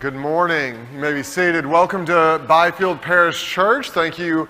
[0.00, 0.86] Good morning.
[0.94, 1.66] You may be seated.
[1.66, 3.90] Welcome to Byfield Parish Church.
[3.90, 4.48] Thank you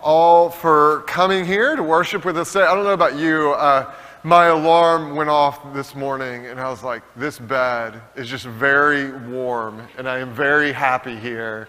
[0.00, 2.66] all for coming here to worship with us today.
[2.66, 3.50] I don't know about you.
[3.50, 3.92] Uh,
[4.22, 9.10] my alarm went off this morning, and I was like, this bed is just very
[9.26, 11.66] warm, and I am very happy here.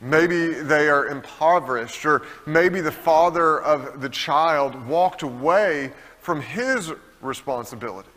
[0.00, 6.92] Maybe they are impoverished, or maybe the father of the child walked away from his
[7.20, 8.13] responsibility.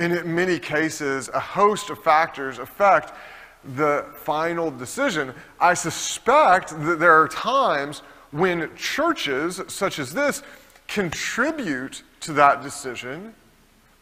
[0.00, 3.12] In many cases, a host of factors affect
[3.76, 5.34] the final decision.
[5.60, 10.42] I suspect that there are times when churches such as this
[10.88, 13.34] contribute to that decision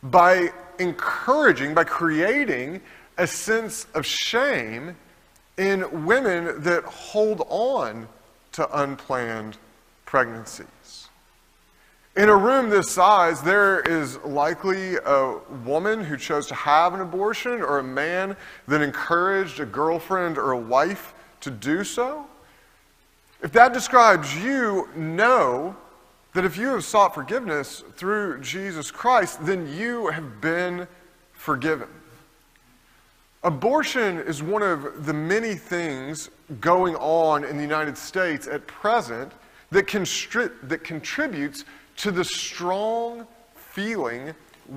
[0.04, 2.80] by encouraging, by creating
[3.16, 4.94] a sense of shame
[5.56, 8.06] in women that hold on
[8.52, 9.58] to unplanned
[10.06, 10.64] pregnancy.
[12.18, 17.00] In a room this size, there is likely a woman who chose to have an
[17.00, 18.36] abortion or a man
[18.66, 22.26] that encouraged a girlfriend or a wife to do so.
[23.40, 25.76] If that describes you, know
[26.34, 30.88] that if you have sought forgiveness through Jesus Christ, then you have been
[31.34, 31.88] forgiven.
[33.44, 36.30] Abortion is one of the many things
[36.60, 39.30] going on in the United States at present
[39.70, 41.64] that, constri- that contributes
[41.98, 44.34] to the strong feeling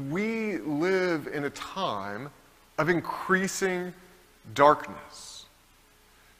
[0.09, 2.29] we live in a time
[2.77, 3.93] of increasing
[4.53, 5.45] darkness.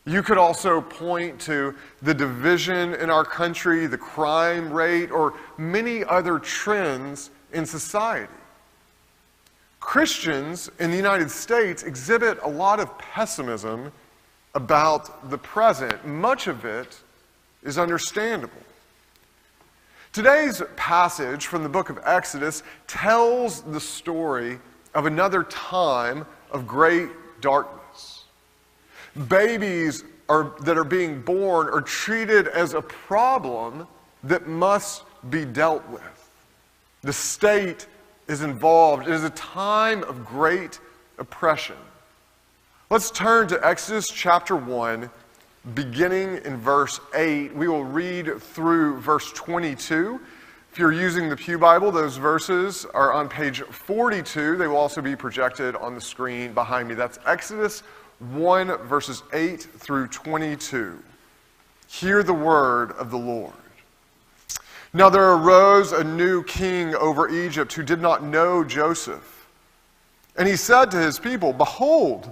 [0.05, 6.03] You could also point to the division in our country, the crime rate, or many
[6.03, 8.33] other trends in society.
[9.79, 13.91] Christians in the United States exhibit a lot of pessimism
[14.55, 16.05] about the present.
[16.05, 16.99] Much of it
[17.61, 18.61] is understandable.
[20.13, 24.59] Today's passage from the book of Exodus tells the story
[24.94, 27.07] of another time of great
[27.39, 28.25] darkness.
[29.29, 33.88] Babies are, that are being born are treated as a problem
[34.25, 36.29] that must be dealt with.
[37.03, 37.88] The state
[38.28, 39.07] is involved.
[39.07, 40.81] It is a time of great
[41.19, 41.78] oppression.
[42.89, 45.09] Let's turn to Exodus chapter 1
[45.75, 47.55] beginning in verse 8.
[47.55, 50.19] We will read through verse 22.
[50.72, 54.55] If you're using the Pew Bible, those verses are on page 42.
[54.55, 56.95] They will also be projected on the screen behind me.
[56.95, 57.81] That's Exodus
[58.19, 60.97] 1, verses 8 through 22.
[61.88, 63.53] Hear the word of the Lord.
[64.93, 69.47] Now there arose a new king over Egypt who did not know Joseph.
[70.37, 72.31] And he said to his people, Behold,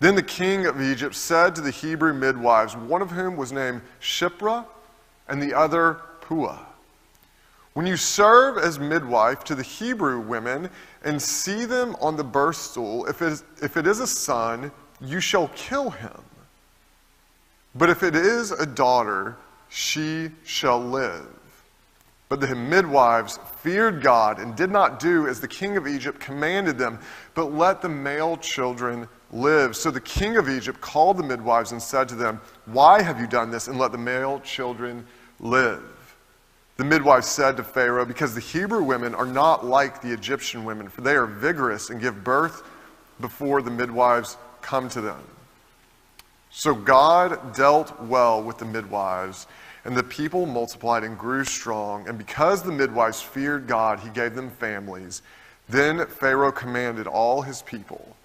[0.00, 3.82] Then the king of Egypt said to the Hebrew midwives, one of whom was named
[4.00, 4.64] Shiphrah
[5.28, 6.64] and the other Puah,
[7.72, 10.70] When you serve as midwife to the Hebrew women
[11.02, 14.70] and see them on the birth stool, if it is, if it is a son,
[15.00, 16.22] you shall kill him.
[17.74, 19.36] But if it is a daughter,
[19.68, 21.28] she shall live.
[22.28, 26.76] But the midwives feared God and did not do as the king of Egypt commanded
[26.76, 26.98] them,
[27.34, 29.76] but let the male children live.
[29.76, 33.26] So the king of Egypt called the midwives and said to them, Why have you
[33.26, 35.06] done this and let the male children
[35.40, 35.82] live?
[36.76, 40.88] The midwives said to Pharaoh, Because the Hebrew women are not like the Egyptian women,
[40.88, 42.62] for they are vigorous and give birth
[43.20, 45.20] before the midwives come to them.
[46.50, 49.46] So God dealt well with the midwives
[49.84, 52.08] and the people multiplied and grew strong.
[52.08, 55.22] And because the midwives feared God, he gave them families.
[55.68, 58.16] Then Pharaoh commanded all his people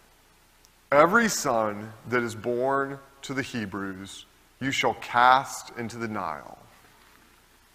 [0.94, 4.28] Every son that is born to the Hebrews,
[4.62, 6.60] you shall cast into the Nile,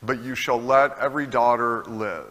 [0.05, 2.31] but you shall let every daughter live.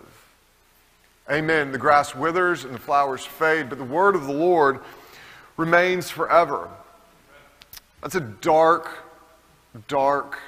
[1.30, 1.74] Amen.
[1.74, 4.80] The grass withers and the flowers fade, but the word of the Lord
[5.58, 6.70] remains forever.
[8.02, 8.90] That's a dark,
[9.90, 10.40] dark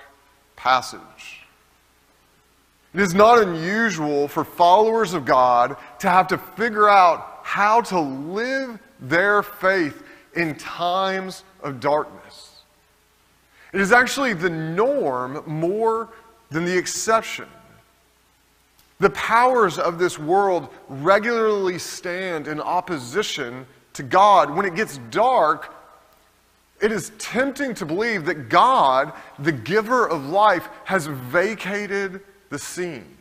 [0.56, 1.42] passage.
[2.94, 8.00] It is not unusual for followers of God to have to figure out how to
[8.00, 12.62] live their faith in times of darkness.
[13.74, 16.10] It is actually the norm more
[16.50, 17.48] than the exception.
[19.00, 24.50] The powers of this world regularly stand in opposition to God.
[24.50, 25.74] When it gets dark,
[26.82, 33.18] it is tempting to believe that God, the giver of life, has vacated the scene.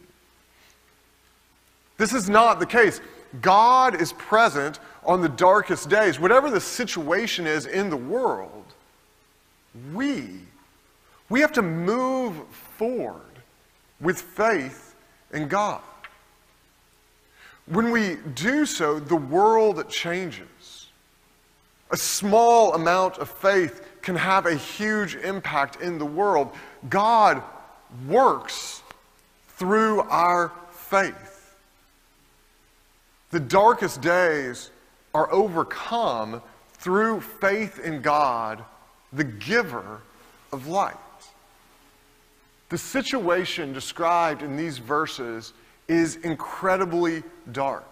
[1.97, 3.01] This is not the case.
[3.41, 4.79] God is present
[5.09, 6.21] on the darkest days.
[6.21, 8.65] Whatever the situation is in the world,
[9.95, 10.41] we,
[11.31, 12.37] we have to move
[12.77, 13.23] forward
[14.01, 14.95] with faith
[15.33, 15.81] in God.
[17.67, 20.89] When we do so, the world changes.
[21.91, 26.51] A small amount of faith can have a huge impact in the world.
[26.91, 27.43] God
[28.07, 28.83] works
[29.57, 31.55] through our faith.
[33.31, 34.71] The darkest days
[35.15, 36.43] are overcome
[36.75, 38.65] through faith in God,
[39.13, 40.01] the giver
[40.53, 40.97] of light.
[42.69, 45.55] The situation described in these verses
[45.89, 47.23] is incredibly
[47.53, 47.85] dark.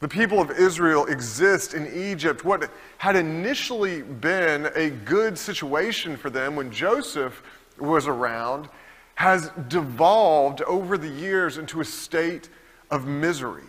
[0.00, 2.44] The people of Israel exist in Egypt.
[2.44, 7.42] What had initially been a good situation for them when Joseph
[7.78, 8.68] was around
[9.16, 12.48] has devolved over the years into a state
[12.90, 13.64] of misery.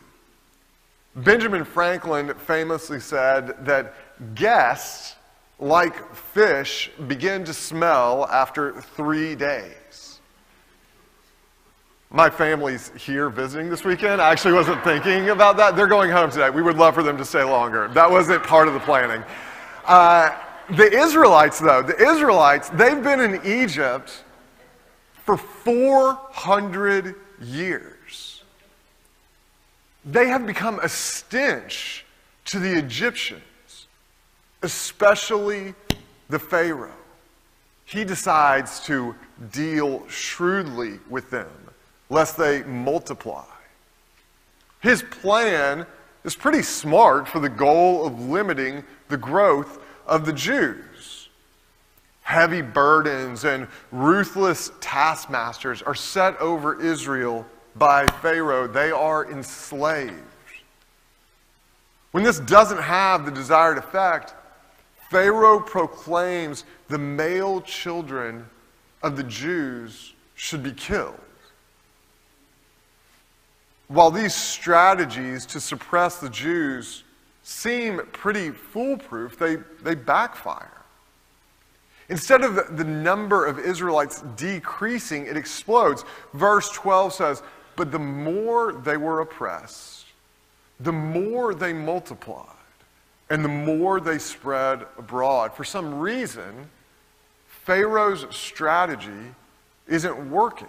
[1.23, 3.93] Benjamin Franklin famously said that
[4.35, 5.15] guests,
[5.59, 10.19] like fish, begin to smell after three days.
[12.11, 14.21] My family's here visiting this weekend.
[14.21, 15.75] I actually wasn't thinking about that.
[15.75, 16.49] They're going home today.
[16.49, 17.87] We would love for them to stay longer.
[17.89, 19.23] That wasn't part of the planning.
[19.85, 20.35] Uh,
[20.71, 24.23] the Israelites, though, the Israelites, they've been in Egypt
[25.23, 27.98] for 400 years.
[30.05, 32.05] They have become a stench
[32.45, 33.87] to the Egyptians,
[34.61, 35.75] especially
[36.29, 36.91] the Pharaoh.
[37.85, 39.15] He decides to
[39.51, 41.49] deal shrewdly with them
[42.09, 43.45] lest they multiply.
[44.81, 45.85] His plan
[46.23, 51.29] is pretty smart for the goal of limiting the growth of the Jews.
[52.23, 57.45] Heavy burdens and ruthless taskmasters are set over Israel
[57.79, 58.67] by Pharaoh.
[58.67, 60.13] They are enslaved.
[62.11, 64.33] When this doesn't have the desired effect,
[65.09, 68.45] Pharaoh proclaims the male children
[69.01, 71.19] of the Jews should be killed.
[73.87, 77.03] While these strategies to suppress the Jews
[77.41, 80.79] seem pretty foolproof, they, they backfire.
[82.09, 86.05] Instead of the, the number of Israelites decreasing, it explodes.
[86.33, 87.43] Verse 12 says,
[87.79, 90.03] But the more they were oppressed,
[90.81, 92.45] the more they multiplied,
[93.29, 95.53] and the more they spread abroad.
[95.53, 96.69] For some reason,
[97.63, 99.33] Pharaoh's strategy
[99.87, 100.67] isn't working.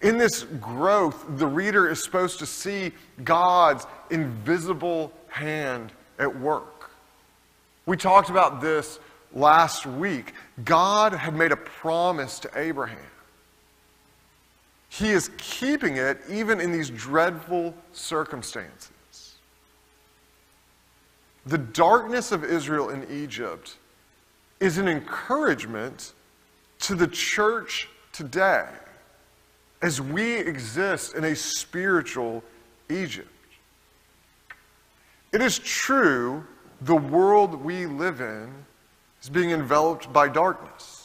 [0.00, 2.92] In this growth, the reader is supposed to see
[3.24, 6.88] God's invisible hand at work.
[7.84, 9.00] We talked about this
[9.32, 10.34] last week.
[10.64, 12.98] God had made a promise to Abraham.
[14.92, 18.90] He is keeping it even in these dreadful circumstances.
[21.46, 23.78] The darkness of Israel in Egypt
[24.60, 26.12] is an encouragement
[26.80, 28.66] to the church today
[29.80, 32.44] as we exist in a spiritual
[32.90, 33.28] Egypt.
[35.32, 36.44] It is true
[36.82, 38.52] the world we live in
[39.22, 41.01] is being enveloped by darkness.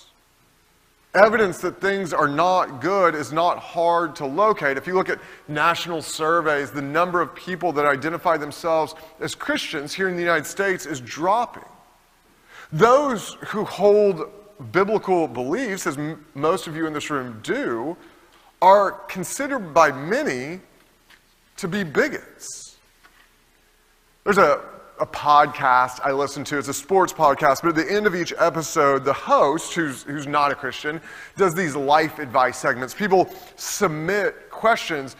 [1.13, 4.77] Evidence that things are not good is not hard to locate.
[4.77, 9.93] If you look at national surveys, the number of people that identify themselves as Christians
[9.93, 11.63] here in the United States is dropping.
[12.71, 14.29] Those who hold
[14.71, 17.95] biblical beliefs, as m- most of you in this room do,
[18.61, 20.59] are considered by many
[21.57, 22.75] to be bigots.
[24.23, 24.61] There's a
[24.99, 26.57] a podcast I listen to.
[26.57, 30.27] It's a sports podcast, but at the end of each episode, the host, who's, who's
[30.27, 31.01] not a Christian,
[31.35, 32.93] does these life advice segments.
[32.93, 35.15] People submit questions,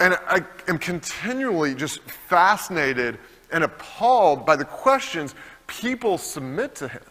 [0.00, 3.18] and I am continually just fascinated
[3.52, 5.34] and appalled by the questions
[5.66, 7.02] people submit to him.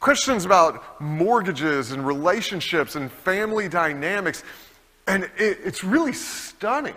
[0.00, 4.44] Questions about mortgages and relationships and family dynamics.
[5.06, 6.94] And it, it's really stunning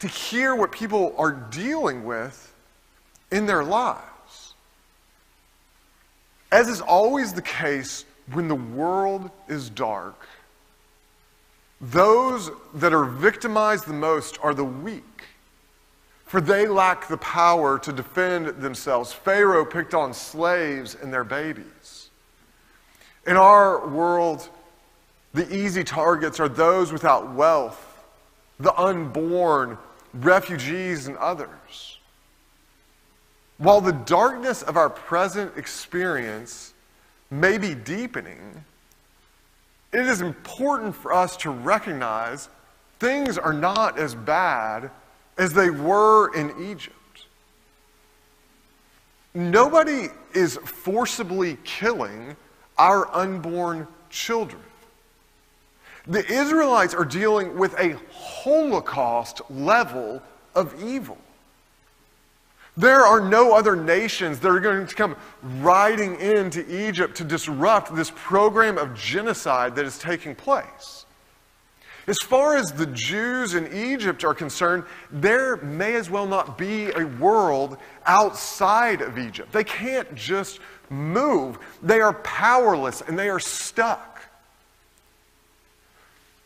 [0.00, 2.51] to hear what people are dealing with
[3.32, 4.54] in their lives.
[6.52, 10.28] As is always the case when the world is dark,
[11.80, 15.24] those that are victimized the most are the weak,
[16.26, 19.12] for they lack the power to defend themselves.
[19.12, 22.10] Pharaoh picked on slaves and their babies.
[23.26, 24.48] In our world,
[25.34, 28.04] the easy targets are those without wealth,
[28.60, 29.78] the unborn,
[30.14, 31.98] refugees, and others.
[33.62, 36.74] While the darkness of our present experience
[37.30, 38.64] may be deepening,
[39.92, 42.48] it is important for us to recognize
[42.98, 44.90] things are not as bad
[45.38, 46.96] as they were in Egypt.
[49.32, 52.36] Nobody is forcibly killing
[52.78, 54.62] our unborn children.
[56.08, 60.20] The Israelites are dealing with a Holocaust level
[60.56, 61.18] of evil.
[62.76, 67.94] There are no other nations that are going to come riding into Egypt to disrupt
[67.94, 71.04] this program of genocide that is taking place.
[72.06, 76.90] As far as the Jews in Egypt are concerned, there may as well not be
[76.90, 77.76] a world
[78.06, 79.52] outside of Egypt.
[79.52, 80.58] They can't just
[80.90, 84.22] move, they are powerless and they are stuck.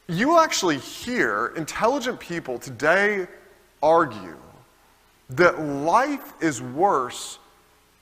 [0.09, 3.27] You actually hear intelligent people today
[3.83, 4.37] argue
[5.31, 7.39] that life is worse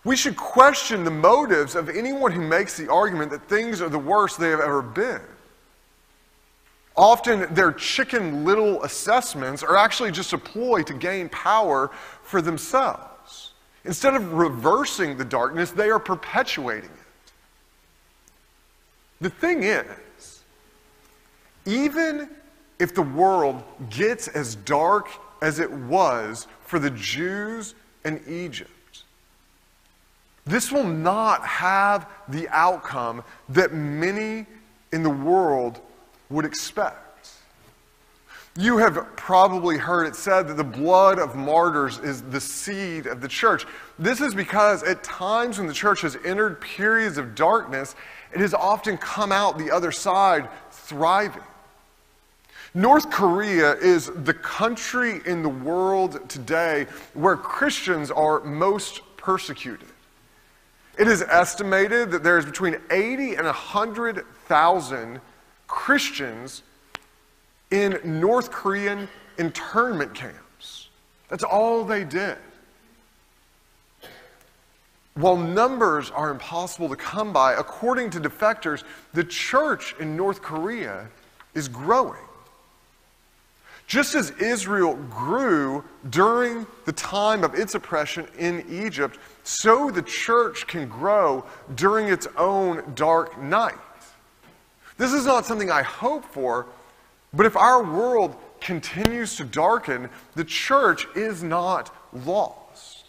[0.04, 3.98] We should question the motives of anyone who makes the argument that things are the
[3.98, 5.22] worst they have ever been.
[6.94, 11.90] Often, their chicken little assessments are actually just a ploy to gain power
[12.22, 13.52] for themselves.
[13.86, 17.32] Instead of reversing the darkness, they are perpetuating it.
[19.22, 19.86] The thing is,
[21.66, 22.28] even
[22.78, 25.08] if the world gets as dark
[25.40, 28.70] as it was for the Jews in Egypt,
[30.44, 34.46] this will not have the outcome that many
[34.92, 35.80] in the world
[36.30, 37.30] would expect.
[38.56, 43.22] You have probably heard it said that the blood of martyrs is the seed of
[43.22, 43.64] the church.
[43.98, 47.94] This is because at times when the church has entered periods of darkness,
[48.32, 51.42] it has often come out the other side thriving.
[52.74, 59.88] North Korea is the country in the world today where Christians are most persecuted.
[60.98, 65.20] It is estimated that there is between 80 and 100,000
[65.66, 66.62] Christians
[67.70, 70.88] in North Korean internment camps.
[71.28, 72.38] That's all they did.
[75.14, 81.06] While numbers are impossible to come by, according to defectors, the church in North Korea
[81.54, 82.16] is growing.
[83.86, 90.66] Just as Israel grew during the time of its oppression in Egypt, so the church
[90.66, 93.74] can grow during its own dark night.
[94.96, 96.66] This is not something I hope for,
[97.34, 103.04] but if our world continues to darken, the church is not lost.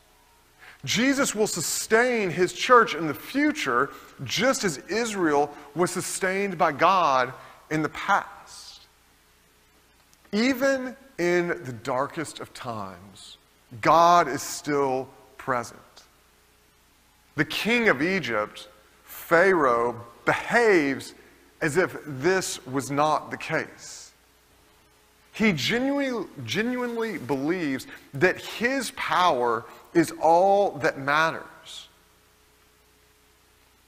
[0.85, 3.89] Jesus will sustain his church in the future
[4.23, 7.33] just as Israel was sustained by God
[7.69, 8.42] in the past.
[10.33, 13.37] Even in the darkest of times,
[13.81, 15.79] God is still present.
[17.35, 18.67] The king of Egypt,
[19.03, 21.13] Pharaoh, behaves
[21.61, 24.11] as if this was not the case.
[25.33, 31.87] He genuinely, genuinely believes that his power is all that matters.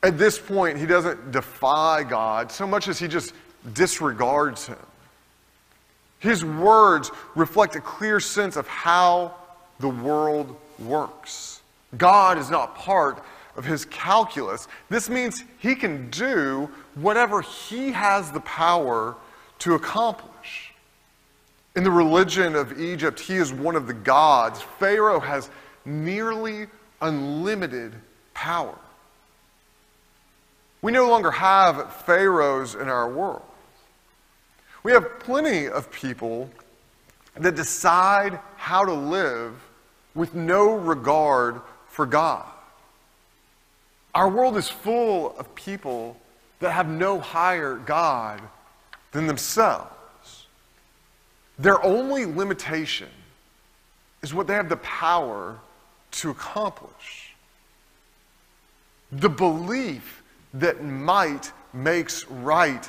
[0.04, 3.34] At this point, he doesn't defy God so much as he just
[3.74, 4.78] disregards him.
[6.26, 9.36] His words reflect a clear sense of how
[9.80, 11.62] the world works.
[12.00, 13.24] God is not part
[13.56, 14.68] of his calculus.
[14.90, 19.16] This means he can do whatever he has the power
[19.60, 20.74] to accomplish.
[21.76, 24.64] In the religion of Egypt, he is one of the gods.
[24.80, 25.52] Pharaoh has
[25.86, 26.66] nearly
[27.02, 27.94] unlimited
[28.34, 28.74] power.
[30.82, 33.44] We no longer have pharaohs in our world.
[34.86, 36.48] We have plenty of people
[37.34, 39.60] that decide how to live
[40.14, 42.46] with no regard for God.
[44.14, 46.18] Our world is full of people
[46.60, 48.40] that have no higher God
[49.12, 50.46] than themselves.
[51.58, 53.10] Their only limitation
[54.22, 55.58] is what they have the power
[56.12, 57.34] to accomplish.
[59.12, 60.22] The belief
[60.54, 62.88] that might makes right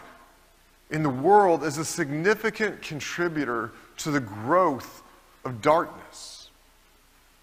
[0.91, 5.03] in the world is a significant contributor to the growth
[5.45, 6.51] of darkness.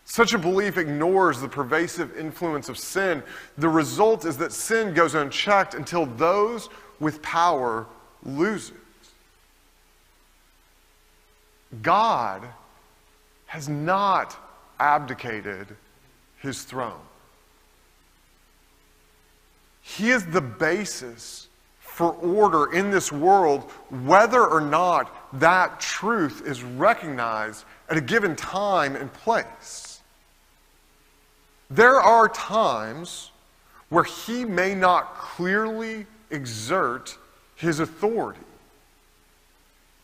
[0.06, 3.23] Such a belief ignores the pervasive influence of sin.
[3.58, 7.88] The result is that sin goes unchecked until those with power
[8.23, 8.75] lose it.
[11.82, 12.43] God
[13.47, 14.38] has not
[14.79, 15.67] abdicated
[16.39, 16.99] his throne.
[19.82, 21.47] He is the basis
[21.93, 23.62] for order in this world,
[24.03, 30.01] whether or not that truth is recognized at a given time and place.
[31.69, 33.29] There are times
[33.89, 37.15] where he may not clearly exert
[37.58, 38.39] his authority.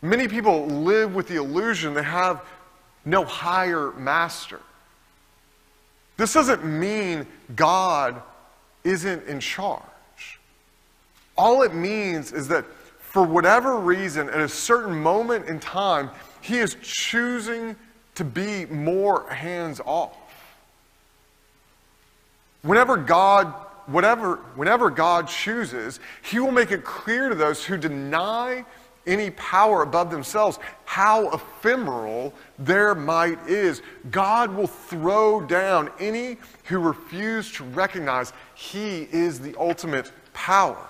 [0.00, 2.44] Many people live with the illusion they have
[3.04, 4.60] no higher master.
[6.16, 7.26] This doesn't mean
[7.56, 8.22] God
[8.84, 9.82] isn't in charge.
[11.40, 12.66] All it means is that
[12.98, 16.10] for whatever reason, at a certain moment in time,
[16.42, 17.76] he is choosing
[18.16, 20.18] to be more hands off.
[22.60, 23.54] Whenever God,
[23.86, 28.62] whatever, whenever God chooses, he will make it clear to those who deny
[29.06, 33.80] any power above themselves how ephemeral their might is.
[34.10, 40.86] God will throw down any who refuse to recognize he is the ultimate power.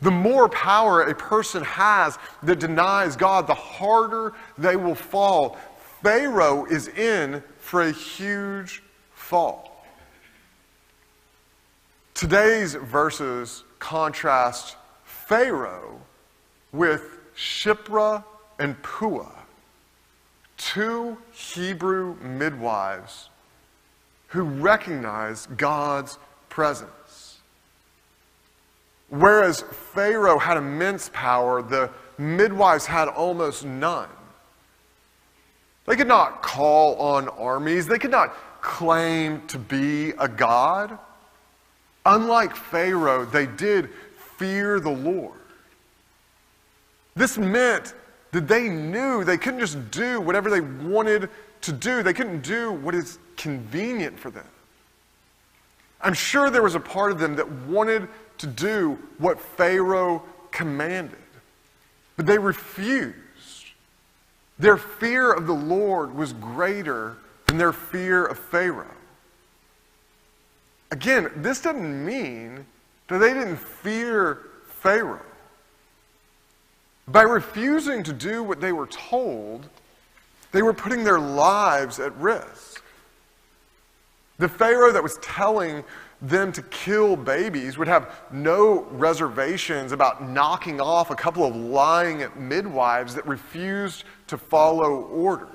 [0.00, 5.56] The more power a person has that denies God, the harder they will fall.
[6.02, 8.82] Pharaoh is in for a huge
[9.14, 9.84] fall.
[12.14, 16.00] Today's verses contrast Pharaoh
[16.72, 18.24] with Shiphrah
[18.58, 19.32] and Puah,
[20.56, 23.28] two Hebrew midwives
[24.28, 26.90] who recognize God's presence.
[29.08, 34.08] Whereas Pharaoh had immense power, the midwives had almost none.
[35.86, 40.98] They could not call on armies, they could not claim to be a god.
[42.04, 43.90] Unlike Pharaoh, they did
[44.36, 45.38] fear the Lord.
[47.14, 47.94] This meant
[48.32, 51.30] that they knew they couldn't just do whatever they wanted
[51.62, 54.46] to do, they couldn't do what is convenient for them.
[56.00, 61.18] I'm sure there was a part of them that wanted to do what Pharaoh commanded,
[62.16, 63.14] but they refused.
[64.58, 68.86] Their fear of the Lord was greater than their fear of Pharaoh.
[70.90, 72.64] Again, this doesn't mean
[73.08, 74.38] that they didn't fear
[74.80, 75.20] Pharaoh.
[77.08, 79.68] By refusing to do what they were told,
[80.52, 82.82] they were putting their lives at risk.
[84.38, 85.84] The Pharaoh that was telling
[86.22, 92.26] them to kill babies would have no reservations about knocking off a couple of lying
[92.36, 95.50] midwives that refused to follow orders.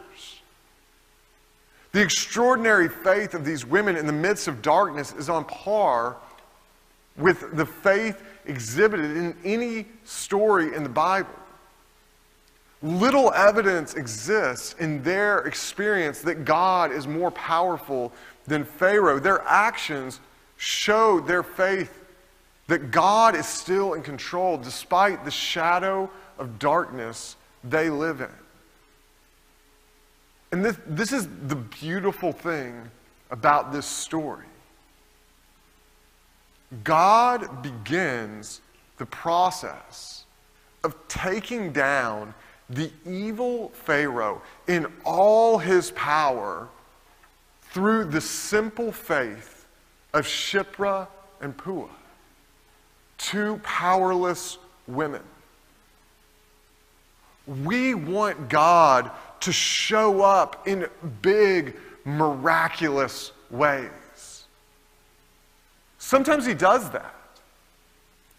[1.94, 6.18] The extraordinary faith of these women in the midst of darkness is on par
[7.18, 11.30] with the faith exhibited in any story in the Bible.
[12.84, 18.12] Little evidence exists in their experience that God is more powerful
[18.48, 19.20] than Pharaoh.
[19.20, 20.20] Their actions
[20.62, 22.04] show their faith
[22.68, 28.30] that God is still in control despite the shadow of darkness they live in.
[30.52, 32.80] And this, this is the beautiful thing
[33.32, 34.46] about this story.
[36.84, 38.62] God begins
[39.00, 40.26] the process
[40.84, 42.36] of taking down
[42.70, 46.68] the evil Pharaoh in all his power
[47.64, 49.51] through the simple faith
[50.14, 51.08] of Shiphrah
[51.40, 51.90] and Puah,
[53.18, 55.24] two powerless women.
[57.48, 60.88] We want God to show up in
[61.22, 64.46] big, miraculous ways.
[65.98, 67.16] Sometimes He does that.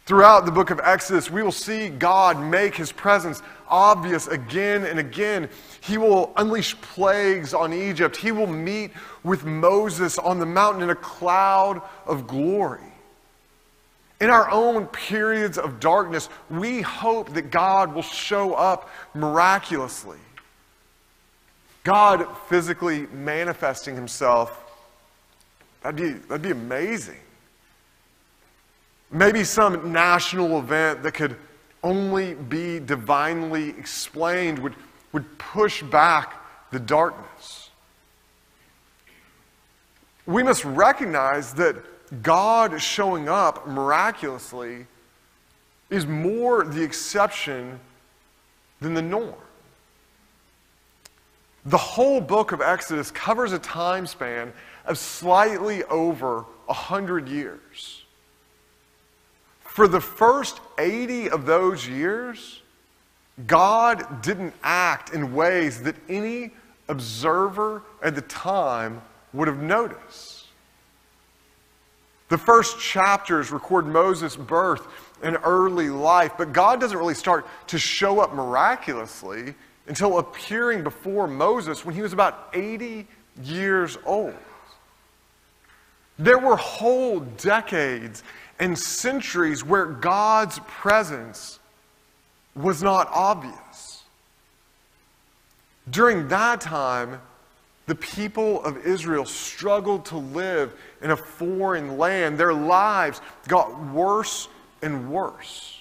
[0.04, 4.98] Throughout the book of Exodus, we will see God make his presence obvious again and
[4.98, 5.48] again.
[5.80, 8.16] He will unleash plagues on Egypt.
[8.16, 8.90] He will meet
[9.22, 12.80] with Moses on the mountain in a cloud of glory.
[14.20, 20.18] In our own periods of darkness, we hope that God will show up miraculously.
[21.84, 24.64] God physically manifesting himself,
[25.82, 27.18] that'd be, that'd be amazing.
[29.12, 31.36] Maybe some national event that could
[31.82, 34.74] only be divinely explained would,
[35.12, 37.70] would push back the darkness.
[40.24, 44.86] We must recognize that God showing up miraculously
[45.90, 47.78] is more the exception
[48.80, 49.34] than the norm.
[51.66, 54.52] The whole book of Exodus covers a time span
[54.86, 58.01] of slightly over 100 years.
[59.72, 62.60] For the first 80 of those years,
[63.46, 66.50] God didn't act in ways that any
[66.90, 69.00] observer at the time
[69.32, 70.44] would have noticed.
[72.28, 74.86] The first chapters record Moses' birth
[75.22, 79.54] and early life, but God doesn't really start to show up miraculously
[79.86, 83.06] until appearing before Moses when he was about 80
[83.42, 84.34] years old.
[86.18, 88.22] There were whole decades
[88.58, 91.58] and centuries where God's presence
[92.54, 94.04] was not obvious.
[95.90, 97.20] During that time,
[97.86, 102.38] the people of Israel struggled to live in a foreign land.
[102.38, 104.48] Their lives got worse
[104.82, 105.80] and worse.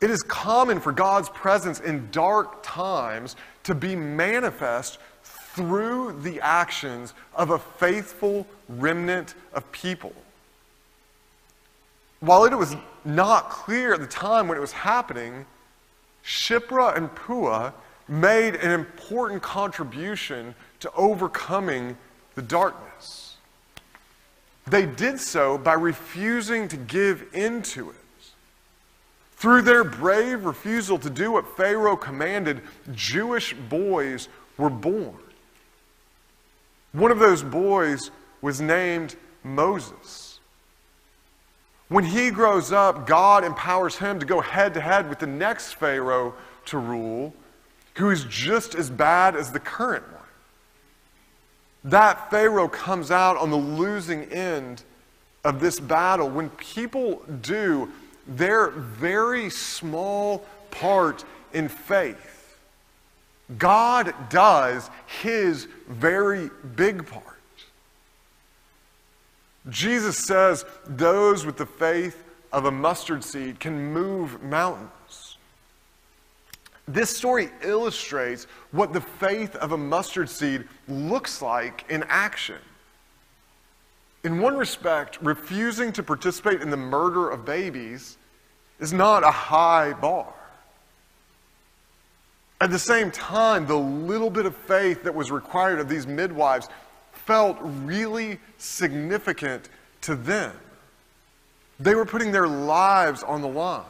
[0.00, 7.12] It is common for God's presence in dark times to be manifest through the actions
[7.34, 10.14] of a faithful remnant of people.
[12.20, 15.46] While it was not clear at the time when it was happening,
[16.24, 17.72] Shiphrah and Puah
[18.08, 21.96] made an important contribution to overcoming
[22.34, 23.36] the darkness.
[24.66, 27.96] They did so by refusing to give in to it.
[29.36, 32.60] Through their brave refusal to do what Pharaoh commanded,
[32.94, 34.28] Jewish boys
[34.58, 35.16] were born.
[36.92, 38.10] One of those boys
[38.42, 40.29] was named Moses.
[41.90, 45.72] When he grows up, God empowers him to go head to head with the next
[45.72, 46.34] Pharaoh
[46.66, 47.34] to rule,
[47.96, 50.22] who is just as bad as the current one.
[51.82, 54.84] That Pharaoh comes out on the losing end
[55.42, 57.90] of this battle, when people do
[58.24, 62.56] their very small part in faith,
[63.58, 64.88] God does
[65.22, 67.39] his very big part.
[69.68, 75.36] Jesus says those with the faith of a mustard seed can move mountains.
[76.88, 82.58] This story illustrates what the faith of a mustard seed looks like in action.
[84.24, 88.18] In one respect, refusing to participate in the murder of babies
[88.80, 90.32] is not a high bar.
[92.60, 96.68] At the same time, the little bit of faith that was required of these midwives
[97.30, 99.68] felt really significant
[100.00, 100.52] to them.
[101.78, 103.84] They were putting their lives on the line.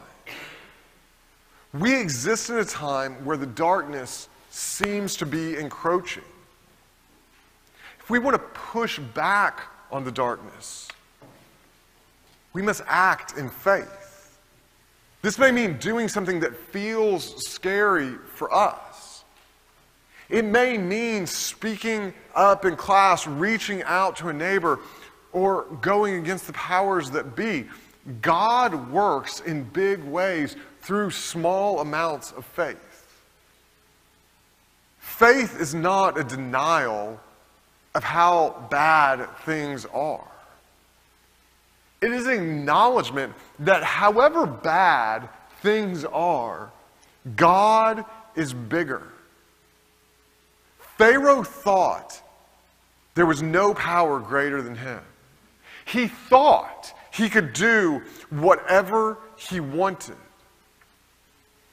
[1.73, 6.21] We exist in a time where the darkness seems to be encroaching.
[7.99, 10.87] If we want to push back on the darkness,
[12.53, 14.37] we must act in faith.
[15.23, 18.90] This may mean doing something that feels scary for us.
[20.31, 24.79] It may mean speaking up in class, reaching out to a neighbor,
[25.33, 27.67] or going against the powers that be.
[28.21, 32.77] God works in big ways through small amounts of faith.
[34.99, 37.19] Faith is not a denial
[37.93, 40.27] of how bad things are.
[41.99, 45.29] It is an acknowledgement that however bad
[45.61, 46.71] things are,
[47.35, 49.03] God is bigger.
[51.01, 52.21] Pharaoh thought
[53.15, 54.99] there was no power greater than him.
[55.83, 60.15] He thought he could do whatever he wanted.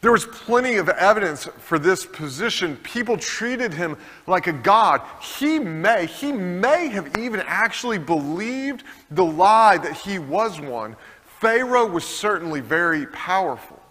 [0.00, 2.78] There was plenty of evidence for this position.
[2.78, 5.02] People treated him like a god.
[5.20, 10.96] He may, he may have even actually believed the lie that he was one.
[11.38, 13.82] Pharaoh was certainly very powerful.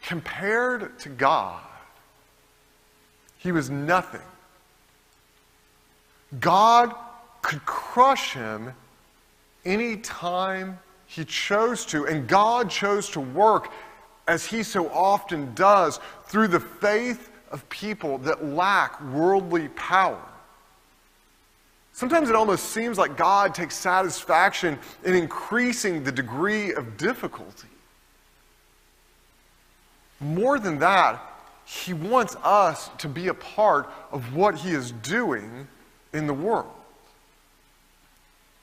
[0.00, 1.60] Compared to God,
[3.44, 4.22] he was nothing.
[6.40, 6.94] God
[7.42, 8.72] could crush him
[9.66, 12.06] anytime he chose to.
[12.06, 13.70] And God chose to work,
[14.26, 20.22] as he so often does, through the faith of people that lack worldly power.
[21.92, 27.68] Sometimes it almost seems like God takes satisfaction in increasing the degree of difficulty.
[30.18, 31.20] More than that,
[31.64, 35.66] He wants us to be a part of what He is doing
[36.12, 36.70] in the world.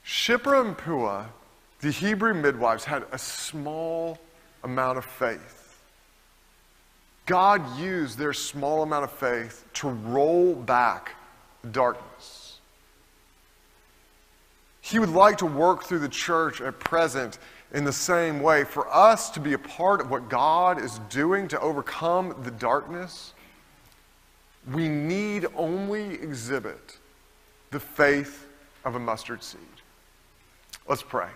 [0.04, 1.26] Shiphrah and Puah,
[1.80, 4.18] the Hebrew midwives, had a small
[4.62, 5.80] amount of faith.
[7.26, 11.12] God used their small amount of faith to roll back
[11.70, 12.58] darkness.
[14.80, 17.38] He would like to work through the church at present
[17.72, 18.64] in the same way.
[18.64, 23.32] For us to be a part of what God is doing to overcome the darkness,
[24.72, 26.98] we need only exhibit
[27.70, 28.46] the faith
[28.84, 29.60] of a mustard seed.
[30.86, 31.28] Let's pray.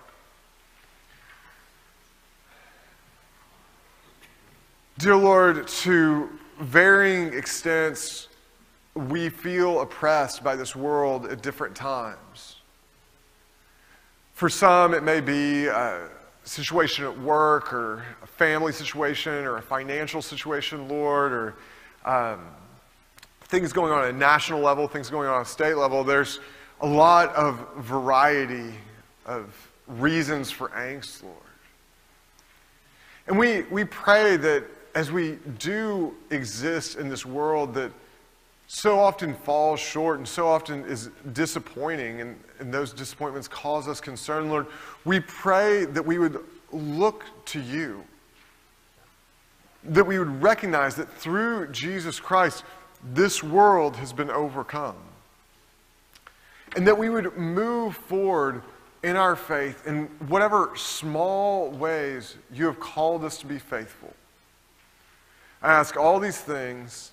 [4.99, 8.29] Dear Lord, to varying extents,
[8.95, 12.57] we feel oppressed by this world at different times.
[14.33, 16.09] For some, it may be a
[16.47, 21.55] situation at work or a family situation or a financial situation, Lord, or
[22.05, 22.47] um,
[23.43, 26.41] things going on at a national level, things going on at a state level, there's
[26.81, 28.75] a lot of variety
[29.27, 29.53] of
[29.89, 31.37] reasons for angst, Lord.
[33.27, 37.93] And we, we pray that as we do exist in this world that
[38.69, 44.01] so often falls short and so often is disappointing, and, and those disappointments cause us
[44.01, 44.67] concern, Lord,
[45.05, 48.05] we pray that we would look to you.
[49.85, 52.65] That we would recognize that through Jesus Christ,
[53.05, 54.97] this world has been overcome.
[56.75, 58.63] And that we would move forward
[59.05, 64.13] in our faith in whatever small ways you have called us to be faithful.
[65.63, 67.13] I ask all these things